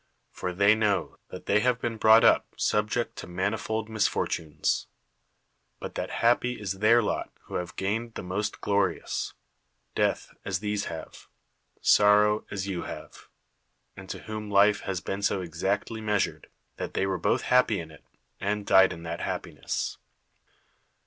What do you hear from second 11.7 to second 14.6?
sorrow, as you have; and to whom